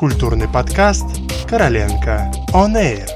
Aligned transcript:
Культурный 0.00 0.48
подкаст 0.48 1.04
«Короленко 1.46 2.32
On 2.54 2.72
Air». 2.72 3.06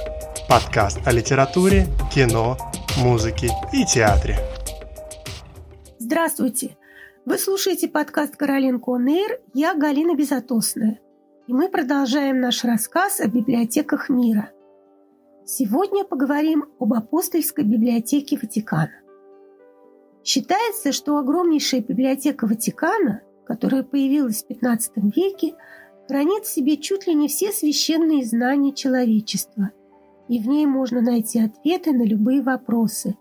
Подкаст 0.51 0.99
о 1.07 1.13
литературе, 1.13 1.87
кино, 2.15 2.59
музыке 2.99 3.49
и 3.73 3.87
театре. 3.87 4.37
Здравствуйте! 5.99 6.77
Вы 7.25 7.39
слушаете 7.39 7.89
подкаст 7.89 8.37
«Короленко 8.37 8.91
On 8.91 9.07
Air». 9.07 9.41
Я 9.55 9.73
Галина 9.73 10.15
Безотосная. 10.15 11.01
И 11.47 11.55
мы 11.55 11.71
продолжаем 11.71 12.43
наш 12.43 12.63
рассказ 12.65 13.19
о 13.19 13.29
библиотеках 13.29 14.11
мира. 14.11 14.51
Сегодня 15.47 16.05
поговорим 16.05 16.67
об 16.79 16.93
апостольской 16.93 17.65
библиотеке 17.65 18.37
Ватикана. 18.37 18.93
Считается, 20.23 20.93
что 20.93 21.17
огромнейшая 21.17 21.81
библиотека 21.81 22.47
Ватикана, 22.47 23.23
которая 23.47 23.85
появилась 23.85 24.45
в 24.45 24.51
XV 24.51 24.91
веке, 25.17 25.55
хранит 26.07 26.45
в 26.45 26.53
себе 26.53 26.77
чуть 26.77 27.07
ли 27.07 27.15
не 27.15 27.29
все 27.29 27.53
священные 27.53 28.25
знания 28.25 28.73
человечества, 28.73 29.71
и 30.29 30.39
в 30.39 30.49
ней 30.49 30.67
можно 30.67 31.01
найти 31.01 31.41
ответы 31.41 31.93
на 31.93 32.03
любые 32.03 32.43
вопросы, 32.43 33.17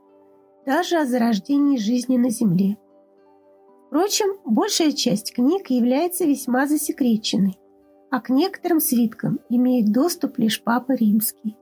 даже 0.65 0.97
о 0.97 1.05
зарождении 1.05 1.77
жизни 1.77 2.17
на 2.17 2.29
Земле. 2.29 2.77
Впрочем, 3.87 4.37
большая 4.45 4.91
часть 4.91 5.33
книг 5.33 5.69
является 5.69 6.25
весьма 6.25 6.67
засекреченной, 6.67 7.57
а 8.09 8.21
к 8.21 8.29
некоторым 8.29 8.79
свиткам 8.79 9.39
имеет 9.49 9.91
доступ 9.91 10.39
лишь 10.39 10.63
Папа 10.63 10.93
Римский. 10.93 11.57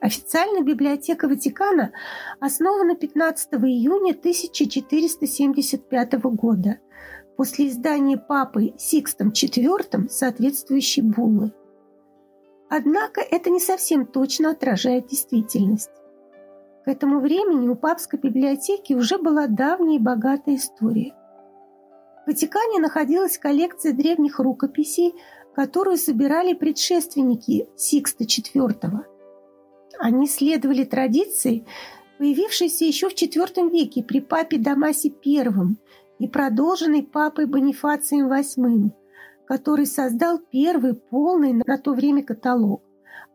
Официально 0.00 0.62
библиотека 0.62 1.28
Ватикана 1.28 1.92
основана 2.40 2.96
15 2.96 3.54
июня 3.54 4.10
1475 4.10 6.12
года 6.34 6.78
после 7.36 7.68
издания 7.68 8.16
папой 8.16 8.74
Сикстом 8.78 9.28
IV 9.30 10.08
соответствующей 10.08 11.02
буллы. 11.02 11.52
Однако 12.68 13.20
это 13.20 13.50
не 13.50 13.60
совсем 13.60 14.06
точно 14.06 14.50
отражает 14.50 15.08
действительность. 15.08 15.90
К 16.84 16.88
этому 16.88 17.20
времени 17.20 17.68
у 17.68 17.76
папской 17.76 18.18
библиотеки 18.18 18.94
уже 18.94 19.18
была 19.18 19.46
давняя 19.46 19.96
и 19.96 20.02
богатая 20.02 20.56
история. 20.56 21.14
В 22.24 22.28
Ватикане 22.28 22.78
находилась 22.80 23.38
коллекция 23.38 23.92
древних 23.92 24.38
рукописей, 24.38 25.14
которую 25.54 25.96
собирали 25.96 26.54
предшественники 26.54 27.68
Сикста 27.76 28.24
IV– 28.24 29.04
они 30.02 30.26
следовали 30.26 30.82
традиции, 30.82 31.64
появившейся 32.18 32.84
еще 32.84 33.08
в 33.08 33.14
IV 33.14 33.70
веке 33.70 34.02
при 34.02 34.20
папе 34.20 34.58
Дамасе 34.58 35.12
I 35.24 35.44
и 36.18 36.28
продолженной 36.28 37.02
папой 37.02 37.46
Бонифацием 37.46 38.32
VIII, 38.32 38.90
который 39.46 39.86
создал 39.86 40.38
первый 40.38 40.94
полный 40.94 41.52
на 41.52 41.78
то 41.78 41.92
время 41.92 42.22
каталог, 42.22 42.82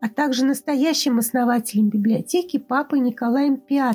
а 0.00 0.08
также 0.08 0.44
настоящим 0.44 1.18
основателем 1.18 1.88
библиотеки 1.88 2.58
папой 2.58 3.00
Николаем 3.00 3.62
V, 3.68 3.94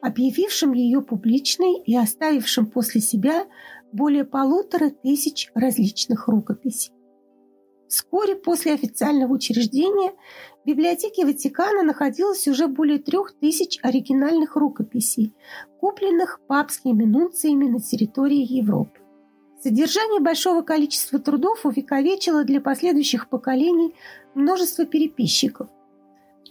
объявившим 0.00 0.72
ее 0.72 1.00
публичной 1.00 1.80
и 1.84 1.96
оставившим 1.96 2.66
после 2.66 3.00
себя 3.00 3.46
более 3.92 4.24
полутора 4.24 4.90
тысяч 4.90 5.50
различных 5.54 6.28
рукописей. 6.28 6.92
Вскоре 7.92 8.36
после 8.36 8.72
официального 8.72 9.34
учреждения 9.34 10.14
в 10.62 10.66
библиотеке 10.66 11.26
Ватикана 11.26 11.82
находилось 11.82 12.48
уже 12.48 12.66
более 12.66 12.98
трех 12.98 13.34
тысяч 13.38 13.78
оригинальных 13.82 14.56
рукописей, 14.56 15.34
купленных 15.78 16.40
папскими 16.48 17.04
нунциями 17.04 17.68
на 17.68 17.80
территории 17.80 18.50
Европы. 18.50 18.98
Содержание 19.62 20.22
большого 20.22 20.62
количества 20.62 21.18
трудов 21.18 21.66
увековечило 21.66 22.44
для 22.44 22.62
последующих 22.62 23.28
поколений 23.28 23.94
множество 24.34 24.86
переписчиков. 24.86 25.68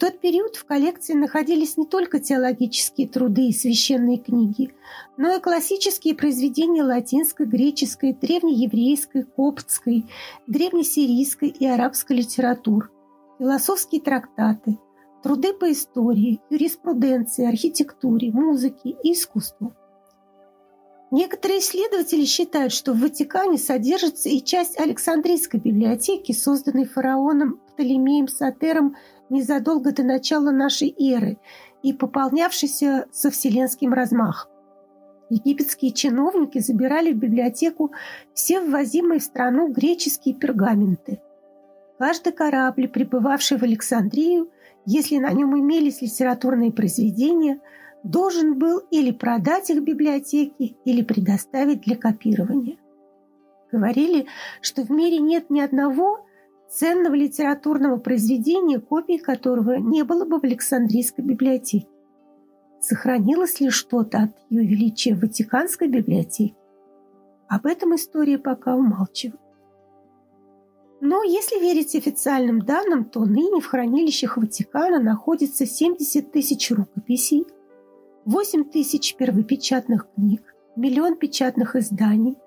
Тот 0.02 0.20
период 0.20 0.56
в 0.56 0.66
коллекции 0.66 1.14
находились 1.14 1.78
не 1.78 1.86
только 1.86 2.20
теологические 2.20 3.08
труды 3.08 3.50
и 3.50 3.54
священные 3.54 4.18
книги, 4.18 4.74
но 5.16 5.36
и 5.36 5.40
классические 5.40 6.16
произведения 6.16 6.82
латинской, 6.82 7.46
греческой, 7.46 8.14
древнееврейской, 8.14 9.26
коптской, 9.26 10.06
древнесирийской 10.48 11.50
и 11.50 11.68
арабской 11.68 12.14
литератур– 12.14 12.92
философские 13.38 14.02
трактаты, 14.02 14.80
труды 15.22 15.54
по 15.54 15.72
истории, 15.72 16.42
юриспруденции, 16.50 17.48
архитектуре, 17.48 18.32
музыке 18.32 18.96
и 19.04 19.14
искусству. 19.14 19.76
Некоторые 21.12 21.60
исследователи 21.60 22.24
считают, 22.24 22.72
что 22.72 22.94
в 22.94 23.02
Ватикане 23.02 23.58
содержится 23.58 24.30
и 24.30 24.42
часть 24.42 24.80
Александрийской 24.80 25.60
библиотеки, 25.60 26.32
созданной 26.32 26.86
фараоном 26.86 27.60
Птолемеем 27.68 28.28
Сатером 28.28 28.96
незадолго 29.30 29.92
до 29.92 30.04
начала 30.04 30.52
нашей 30.52 30.96
эры 30.98 31.38
и 31.84 31.92
пополнявшейся 31.92 33.08
со 33.12 33.30
вселенским 33.30 33.94
размахом. 33.94 34.50
Египетские 35.30 35.92
чиновники 35.92 36.60
забирали 36.60 37.12
в 37.12 37.18
библиотеку 37.18 37.92
все 38.34 38.62
ввозимые 38.62 39.20
в 39.20 39.24
страну 39.24 39.68
греческие 39.68 40.36
пергаменты– 40.36 41.20
Каждый 42.02 42.34
корабль, 42.34 42.88
прибывавший 42.88 43.60
в 43.60 43.64
Александрию, 43.64 44.50
если 44.88 45.20
на 45.20 45.32
нем 45.34 45.56
имелись 45.60 46.02
литературные 46.02 46.72
произведения, 46.72 47.60
должен 48.04 48.58
был 48.58 48.80
или 48.92 49.12
продать 49.12 49.70
их 49.70 49.82
библиотеке, 49.84 50.76
или 50.86 51.04
предоставить 51.04 51.82
для 51.82 51.96
копирования. 51.96 52.78
Говорили, 53.72 54.26
что 54.62 54.84
в 54.84 54.90
мире 54.92 55.20
нет 55.20 55.50
ни 55.50 55.62
одного 55.62 56.26
ценного 56.70 57.16
литературного 57.16 57.98
произведения, 57.98 58.80
копии 58.80 59.18
которого 59.18 59.76
не 59.76 60.04
было 60.04 60.26
бы 60.26 60.40
в 60.40 60.44
Александрийской 60.44 61.24
библиотеке. 61.24 61.88
Сохранилось 62.80 63.60
ли 63.60 63.70
что-то 63.70 64.24
от 64.24 64.32
ее 64.50 64.66
величия 64.66 65.14
в 65.14 65.22
Ватиканской 65.22 65.88
библиотеке? 65.88 66.56
Об 67.48 67.66
этом 67.66 67.96
история 67.96 68.38
пока 68.40 68.76
умалчивает. 68.76 69.40
Но 71.02 71.24
если 71.24 71.60
верить 71.60 71.96
официальным 71.96 72.62
данным, 72.62 73.06
то 73.06 73.26
ныне 73.26 73.60
в 73.60 73.66
хранилищах 73.66 74.38
Ватикана 74.38 75.00
находится 75.00 75.66
70 75.66 76.32
тысяч 76.32 76.72
рукописей, 76.72 77.46
8 78.26 78.66
тысяч 78.66 79.16
первопечатных 79.16 80.08
книг, 80.14 80.42
миллион 80.76 81.18
печатных 81.18 81.76
изданий, 81.76 82.38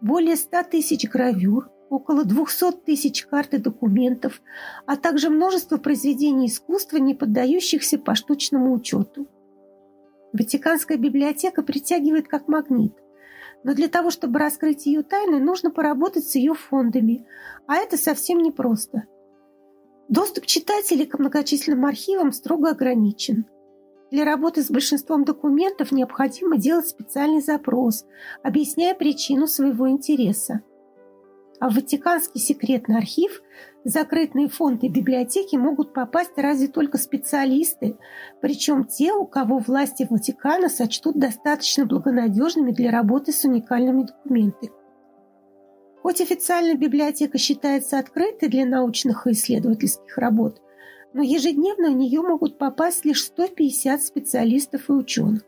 более 0.00 0.36
100 0.36 0.64
тысяч 0.64 1.08
гравюр, 1.08 1.70
около 1.88 2.24
200 2.24 2.72
тысяч 2.84 3.26
карт 3.26 3.54
и 3.54 3.58
документов, 3.58 4.40
а 4.86 4.96
также 4.96 5.30
множество 5.30 5.76
произведений 5.76 6.46
искусства, 6.46 6.98
не 6.98 7.14
поддающихся 7.14 7.98
поштучному 7.98 8.72
учету. 8.72 9.26
Ватиканская 10.32 10.98
библиотека 10.98 11.62
притягивает 11.62 12.28
как 12.28 12.48
магнит– 12.48 12.94
но 13.62 13.74
для 13.74 13.88
того, 13.88 14.10
чтобы 14.10 14.38
раскрыть 14.38 14.86
ее 14.86 15.02
тайны, 15.02 15.38
нужно 15.38 15.70
поработать 15.70 16.26
с 16.26 16.34
ее 16.34 16.54
фондами, 16.54 17.26
а 17.66 17.76
это 17.76 17.96
совсем 17.96 18.38
непросто. 18.38 19.04
Доступ 20.08 20.46
читателей 20.46 21.06
к 21.06 21.18
многочисленным 21.18 21.84
архивам 21.84 22.32
строго 22.32 22.70
ограничен. 22.70 23.44
Для 24.10 24.24
работы 24.24 24.62
с 24.62 24.70
большинством 24.70 25.24
документов 25.24 25.92
необходимо 25.92 26.56
делать 26.56 26.88
специальный 26.88 27.40
запрос, 27.40 28.04
объясняя 28.42 28.94
причину 28.94 29.46
своего 29.46 29.88
интереса 29.88 30.62
а 31.60 31.68
в 31.68 31.74
Ватиканский 31.74 32.40
секретный 32.40 32.96
архив 32.96 33.42
закрытые 33.84 34.48
фонды 34.48 34.88
библиотеки 34.88 35.56
могут 35.56 35.92
попасть 35.92 36.36
разве 36.36 36.68
только 36.68 36.98
специалисты, 36.98 37.98
причем 38.40 38.84
те, 38.84 39.12
у 39.12 39.26
кого 39.26 39.58
власти 39.58 40.06
Ватикана 40.08 40.70
сочтут 40.70 41.18
достаточно 41.18 41.84
благонадежными 41.84 42.72
для 42.72 42.90
работы 42.90 43.32
с 43.32 43.44
уникальными 43.44 44.04
документами. 44.04 44.72
Хоть 46.02 46.22
официально 46.22 46.74
библиотека 46.76 47.36
считается 47.36 47.98
открытой 47.98 48.48
для 48.48 48.64
научных 48.64 49.26
и 49.26 49.32
исследовательских 49.32 50.16
работ, 50.16 50.62
но 51.12 51.22
ежедневно 51.22 51.90
в 51.90 51.96
нее 51.96 52.20
могут 52.22 52.58
попасть 52.58 53.04
лишь 53.04 53.24
150 53.24 54.02
специалистов 54.02 54.88
и 54.88 54.92
ученых 54.92 55.42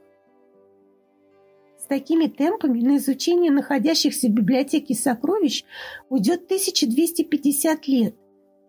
такими 1.92 2.26
темпами 2.26 2.80
на 2.80 2.96
изучение 2.96 3.52
находящихся 3.52 4.28
в 4.28 4.30
библиотеке 4.30 4.94
сокровищ 4.94 5.62
уйдет 6.08 6.44
1250 6.44 7.86
лет. 7.86 8.14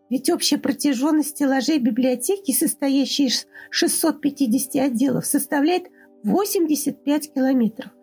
Ведь 0.10 0.30
общая 0.30 0.58
протяженность 0.58 1.30
стеллажей 1.30 1.80
библиотеки, 1.80 2.52
состоящей 2.52 3.28
из 3.28 3.48
650 3.70 4.76
отделов, 4.76 5.26
составляет 5.26 5.84
85 6.24 7.34
километров. 7.34 7.94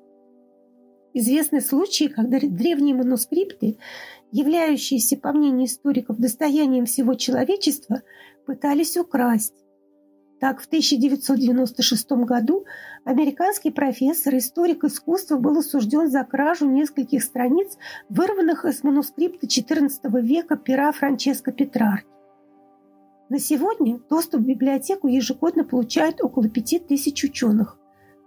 Известны 1.13 1.61
случаи, 1.61 2.05
когда 2.05 2.39
древние 2.41 2.95
манускрипты, 2.95 3.79
являющиеся, 4.31 5.17
по 5.17 5.33
мнению 5.33 5.67
историков, 5.67 6.19
достоянием 6.19 6.87
всего 6.87 7.15
человечества, 7.15 8.03
пытались 8.47 8.97
украсть. 8.97 9.55
Так, 10.39 10.63
в 10.63 10.67
1996 10.67 12.11
году 12.25 12.65
американский 13.05 13.71
профессор, 13.71 14.37
историк 14.37 14.85
искусства 14.85 15.37
был 15.37 15.59
осужден 15.59 16.09
за 16.09 16.25
кражу 16.25 16.67
нескольких 16.71 17.25
страниц, 17.25 17.77
вырванных 18.09 18.65
из 18.65 18.83
манускрипта 18.83 19.47
XIV 19.47 19.91
века 20.23 20.57
пера 20.57 20.93
Франческо 20.93 21.53
Петрарки. 21.53 22.07
На 23.29 23.39
сегодня 23.39 23.99
доступ 24.09 24.41
в 24.41 24.47
библиотеку 24.47 25.09
ежегодно 25.09 25.65
получают 25.65 26.23
около 26.23 26.49
пяти 26.49 26.79
тысяч 26.79 27.23
ученых, 27.23 27.79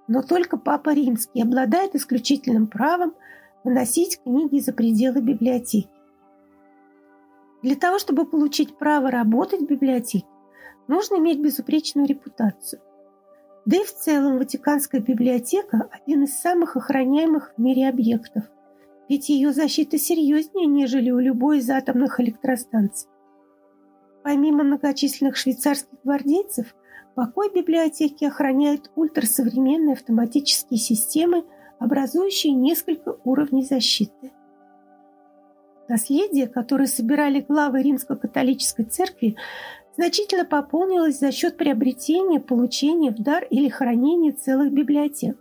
но 0.07 0.21
только 0.21 0.57
Папа 0.57 0.93
Римский 0.93 1.41
обладает 1.41 1.95
исключительным 1.95 2.67
правом 2.67 3.13
выносить 3.63 4.21
книги 4.21 4.59
за 4.59 4.73
пределы 4.73 5.21
библиотеки. 5.21 5.89
Для 7.61 7.75
того, 7.75 7.97
чтобы 7.97 8.25
получить 8.25 8.77
право 8.77 9.09
работать 9.09 9.61
в 9.61 9.67
библиотеке, 9.67 10.27
нужно 10.87 11.15
иметь 11.15 11.39
безупречную 11.39 12.07
репутацию. 12.07 12.81
Да 13.65 13.77
и 13.77 13.85
в 13.85 13.93
целом 13.93 14.37
Ватиканская 14.37 14.99
библиотека– 14.99 15.89
один 15.91 16.23
из 16.23 16.37
самых 16.37 16.75
охраняемых 16.75 17.53
в 17.55 17.61
мире 17.61 17.87
объектов, 17.87 18.43
ведь 19.07 19.29
ее 19.29 19.53
защита 19.53 19.97
серьезнее, 19.97 20.65
нежели 20.65 21.11
у 21.11 21.19
любой 21.19 21.59
из 21.59 21.69
атомных 21.69 22.19
электростанций. 22.19 23.07
Помимо 24.23 24.63
многочисленных 24.63 25.37
швейцарских 25.37 25.97
гвардейцев, 26.03 26.75
покой 27.15 27.51
библиотеки 27.53 28.25
охраняют 28.25 28.91
ультрасовременные 28.95 29.93
автоматические 29.93 30.79
системы, 30.79 31.45
образующие 31.79 32.53
несколько 32.53 33.17
уровней 33.23 33.63
защиты. 33.63 34.31
Наследие, 35.87 36.47
которое 36.47 36.87
собирали 36.87 37.41
главы 37.41 37.81
Римско-католической 37.83 38.83
церкви, 38.83 39.35
значительно 39.95 40.45
пополнилось 40.45 41.19
за 41.19 41.31
счет 41.31 41.57
приобретения, 41.57 42.39
получения 42.39 43.11
в 43.11 43.21
дар 43.21 43.43
или 43.49 43.69
хранения 43.69 44.31
целых 44.31 44.71
библиотек. 44.71 45.37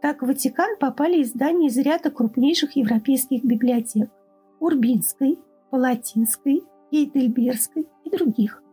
Так 0.00 0.22
в 0.22 0.26
Ватикан 0.26 0.76
попали 0.78 1.22
издания 1.22 1.68
из 1.68 1.76
ряда 1.78 2.10
крупнейших 2.10 2.76
европейских 2.76 3.44
библиотек– 3.44 4.10
Урбинской, 4.60 5.38
Палатинской, 5.70 6.62
Гейдельбергской 6.90 7.86
и 8.04 8.10
других. 8.10 8.63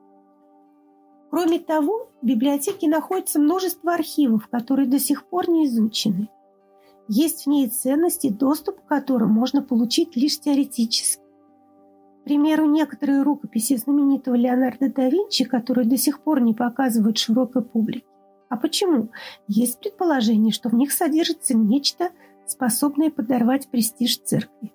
Кроме 1.32 1.60
того, 1.60 2.10
в 2.22 2.26
библиотеке 2.26 2.90
находится 2.90 3.40
множество 3.40 3.94
архивов, 3.94 4.48
которые 4.48 4.86
до 4.86 5.00
сих 5.00 5.26
пор 5.26 5.50
не 5.50 5.66
изучены. 5.66 6.28
Есть 7.08 7.46
в 7.46 7.50
ней 7.50 7.70
ценности, 7.70 8.30
доступ 8.30 8.82
к 8.82 8.86
которым 8.86 9.32
можно 9.32 9.62
получить 9.62 10.18
лишь 10.18 10.40
теоретически. 10.42 11.22
К 11.22 12.24
примеру, 12.26 12.66
некоторые 12.66 13.22
рукописи 13.22 13.78
знаменитого 13.78 14.36
Леонардо 14.36 14.92
да 14.92 15.10
Винчи, 15.10 15.46
которые 15.46 15.88
до 15.88 15.96
сих 15.96 16.20
пор 16.22 16.42
не 16.42 16.54
показывают 16.54 17.18
широкой 17.18 17.64
публике. 17.64 18.06
А 18.50 18.58
почему? 18.58 19.10
Есть 19.48 19.80
предположение, 19.80 20.52
что 20.52 20.68
в 20.68 20.76
них 20.76 20.92
содержится 20.92 21.56
нечто, 21.56 22.10
способное 22.46 23.10
подорвать 23.10 23.70
престиж 23.70 24.18
церкви. 24.20 24.74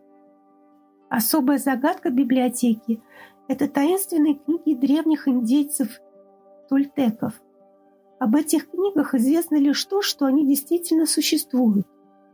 Особая 1.11 1.59
загадка 1.59 2.09
библиотеки– 2.09 3.03
это 3.49 3.69
таинственные 3.69 4.37
книги 4.37 4.75
древних 4.75 5.29
индейцев 5.29 6.01
тольтеков. 6.69 7.35
Об 8.19 8.35
этих 8.35 8.71
книгах 8.71 9.15
известно 9.15 9.57
лишь 9.57 9.85
то, 9.85 10.03
что 10.03 10.25
они 10.25 10.47
действительно 10.47 11.07
существуют. 11.07 11.87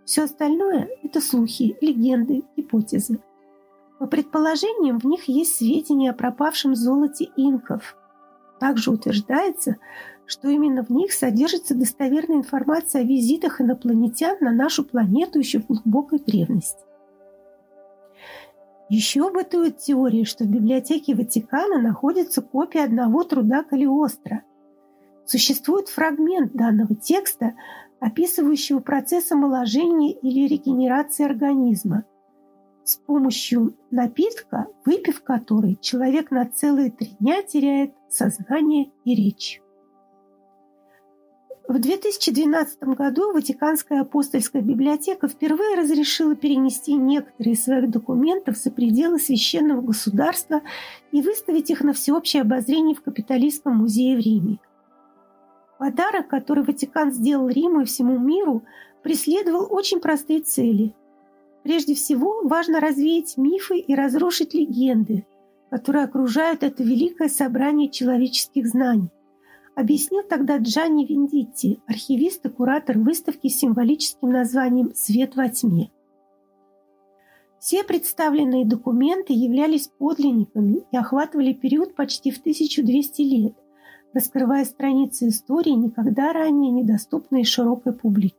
Все 0.04 0.24
остальное– 0.24 0.88
это 1.02 1.20
слухи, 1.20 1.76
легенды, 1.80 2.42
гипотезы. 2.56 3.20
По 3.98 4.06
предположениям, 4.06 4.98
в 4.98 5.04
них 5.04 5.28
есть 5.28 5.56
сведения 5.56 6.10
о 6.10 6.14
пропавшем 6.14 6.74
золоте 6.74 7.28
инков. 7.36 7.96
Также 8.58 8.90
утверждается, 8.90 9.76
что 10.26 10.48
именно 10.48 10.84
в 10.84 10.90
них 10.90 11.12
содержится 11.12 11.74
достоверная 11.74 12.38
информация 12.38 13.02
о 13.02 13.04
визитах 13.04 13.60
инопланетян 13.60 14.36
на 14.40 14.52
нашу 14.52 14.84
планету 14.84 15.38
еще 15.38 15.60
в 15.60 15.66
глубокой 15.66 16.18
древности. 16.20 16.80
Еще 18.94 19.30
бытует 19.30 19.78
теория, 19.78 20.26
что 20.26 20.44
в 20.44 20.48
библиотеке 20.48 21.14
Ватикана 21.14 21.80
находится 21.80 22.42
копия 22.42 22.84
одного 22.84 23.24
труда 23.24 23.62
Калиостро. 23.62 24.42
Существует 25.24 25.88
фрагмент 25.88 26.52
данного 26.52 26.94
текста, 26.94 27.54
описывающего 28.00 28.80
процесс 28.80 29.32
омоложения 29.32 30.12
или 30.12 30.46
регенерации 30.46 31.24
организма– 31.24 32.04
с 32.84 32.96
помощью 32.96 33.74
напитка, 33.90 34.66
выпив 34.84 35.22
который, 35.22 35.78
человек 35.80 36.30
на 36.30 36.44
целые 36.44 36.90
три 36.90 37.16
дня 37.18 37.42
теряет 37.42 37.94
сознание 38.10 38.90
и 39.06 39.14
речь. 39.14 39.62
В 41.72 41.78
2012 41.78 42.82
году 42.82 43.32
Ватиканская 43.32 44.02
апостольская 44.02 44.60
библиотека 44.60 45.26
впервые 45.26 45.74
разрешила 45.74 46.36
перенести 46.36 46.92
некоторые 46.92 47.54
из 47.54 47.64
своих 47.64 47.88
документов 47.88 48.58
за 48.58 48.70
пределы 48.70 49.18
священного 49.18 49.80
государства 49.80 50.60
и 51.12 51.22
выставить 51.22 51.70
их 51.70 51.80
на 51.80 51.94
всеобщее 51.94 52.42
обозрение 52.42 52.94
в 52.94 53.00
Капитолийском 53.00 53.74
музее 53.78 54.18
в 54.18 54.20
Риме. 54.20 54.58
Подарок, 55.78 56.28
который 56.28 56.62
Ватикан 56.62 57.10
сделал 57.10 57.48
Риму 57.48 57.80
и 57.80 57.84
всему 57.86 58.18
миру, 58.18 58.64
преследовал 59.02 59.66
очень 59.70 60.00
простые 60.00 60.40
цели– 60.40 60.94
Прежде 61.62 61.94
всего, 61.94 62.42
важно 62.42 62.80
развеять 62.80 63.36
мифы 63.36 63.78
и 63.78 63.94
разрушить 63.94 64.52
легенды, 64.52 65.24
которые 65.70 66.06
окружают 66.06 66.64
это 66.64 66.82
великое 66.82 67.28
собрание 67.28 67.88
человеческих 67.88 68.66
знаний. 68.66 69.10
Объяснил 69.74 70.22
тогда 70.22 70.58
Джанни 70.58 71.06
Виндитти, 71.06 71.80
архивист 71.86 72.44
и 72.44 72.50
куратор 72.50 72.98
выставки 72.98 73.48
с 73.48 73.58
символическим 73.58 74.30
названием 74.30 74.92
«Свет 74.94 75.34
во 75.34 75.48
тьме». 75.48 75.90
Все 77.58 77.84
представленные 77.84 78.66
документы 78.66 79.32
являлись 79.32 79.88
подлинниками 79.98 80.82
и 80.90 80.96
охватывали 80.96 81.52
период 81.52 81.94
почти 81.94 82.30
в 82.30 82.40
1200 82.40 83.22
лет, 83.22 83.54
раскрывая 84.12 84.64
страницы 84.64 85.28
истории, 85.28 85.70
никогда 85.70 86.32
ранее 86.32 86.70
недоступные 86.70 87.44
широкой 87.44 87.94
публике. 87.94 88.36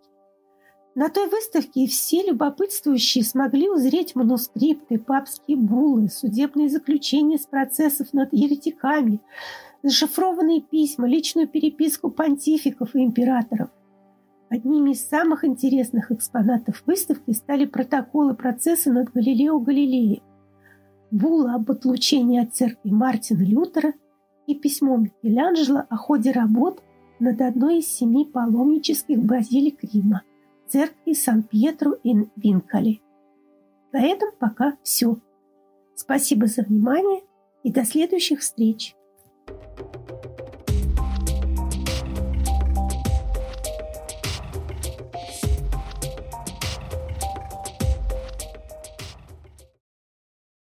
На 0.93 1.09
той 1.09 1.27
выставке 1.27 1.87
все 1.87 2.21
любопытствующие 2.21 3.23
смогли 3.23 3.67
узреть 3.69 4.13
манускрипты, 4.13 4.99
папские 4.99 5.57
буллы, 5.57 6.09
судебные 6.09 6.69
заключения 6.69 7.39
с 7.39 7.47
процессов 7.47 8.13
над 8.13 8.31
еретиками, 8.31 9.19
зашифрованные 9.83 10.61
письма, 10.61 11.07
личную 11.07 11.47
переписку 11.47 12.09
понтификов 12.09 12.95
и 12.95 13.03
императоров. 13.03 13.69
Одними 14.49 14.91
из 14.91 15.07
самых 15.07 15.43
интересных 15.45 16.11
экспонатов 16.11 16.83
выставки 16.85 17.31
стали 17.31 17.65
протоколы 17.65 18.35
процесса 18.35 18.91
над 18.91 19.11
Галилео 19.11 19.59
Галилеем, 19.59 20.23
булла 21.11 21.55
об 21.55 21.69
отлучении 21.69 22.41
от 22.41 22.55
церкви 22.55 22.89
Мартина 22.89 23.43
Лютера 23.43 23.93
и 24.47 24.55
письмо 24.55 24.97
Микеланджело 24.97 25.83
о 25.89 25.95
ходе 25.97 26.31
работ 26.31 26.81
над 27.19 27.41
одной 27.41 27.79
из 27.79 27.87
семи 27.87 28.25
паломнических 28.25 29.19
базилик 29.19 29.83
Рима– 29.83 30.23
церкви 30.73 31.13
Сан-Пьетро 31.13 31.97
ин 32.03 32.31
Винкали. 32.35 32.99
На 33.91 34.01
этом 34.01 34.29
пока 34.39 34.75
все. 34.81 35.17
Спасибо 35.93 36.47
за 36.47 36.63
внимание 36.63 37.21
и 37.61 37.71
до 37.71 37.85
следующих 37.85 38.39
встреч. 38.39 38.95